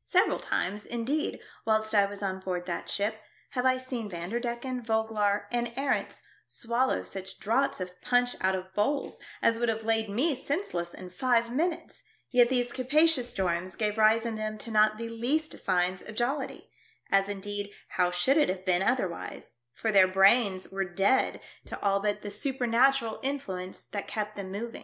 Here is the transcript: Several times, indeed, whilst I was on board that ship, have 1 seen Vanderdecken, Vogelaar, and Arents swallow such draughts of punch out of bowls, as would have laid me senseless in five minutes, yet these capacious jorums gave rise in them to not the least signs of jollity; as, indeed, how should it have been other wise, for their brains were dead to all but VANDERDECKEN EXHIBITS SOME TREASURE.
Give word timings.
Several 0.00 0.38
times, 0.38 0.86
indeed, 0.86 1.40
whilst 1.64 1.92
I 1.92 2.06
was 2.06 2.22
on 2.22 2.38
board 2.38 2.66
that 2.66 2.88
ship, 2.88 3.16
have 3.50 3.64
1 3.64 3.80
seen 3.80 4.08
Vanderdecken, 4.08 4.80
Vogelaar, 4.80 5.46
and 5.50 5.74
Arents 5.76 6.20
swallow 6.46 7.02
such 7.02 7.40
draughts 7.40 7.80
of 7.80 8.00
punch 8.00 8.36
out 8.40 8.54
of 8.54 8.72
bowls, 8.74 9.18
as 9.42 9.58
would 9.58 9.68
have 9.68 9.82
laid 9.82 10.08
me 10.08 10.36
senseless 10.36 10.94
in 10.94 11.10
five 11.10 11.50
minutes, 11.50 12.04
yet 12.30 12.48
these 12.48 12.70
capacious 12.70 13.32
jorums 13.32 13.76
gave 13.76 13.98
rise 13.98 14.24
in 14.24 14.36
them 14.36 14.56
to 14.58 14.70
not 14.70 14.98
the 14.98 15.08
least 15.08 15.58
signs 15.58 16.00
of 16.00 16.14
jollity; 16.14 16.70
as, 17.10 17.28
indeed, 17.28 17.72
how 17.88 18.12
should 18.12 18.36
it 18.36 18.48
have 18.48 18.64
been 18.64 18.84
other 18.84 19.08
wise, 19.08 19.56
for 19.74 19.90
their 19.90 20.06
brains 20.06 20.70
were 20.70 20.84
dead 20.84 21.40
to 21.64 21.74
all 21.82 21.98
but 21.98 22.22
VANDERDECKEN 22.22 22.72
EXHIBITS 23.34 23.90
SOME 23.90 24.50
TREASURE. 24.70 24.80